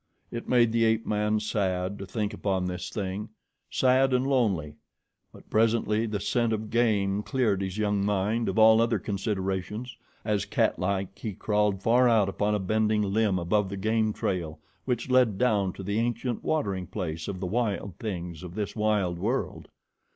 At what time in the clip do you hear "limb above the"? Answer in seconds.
13.03-13.77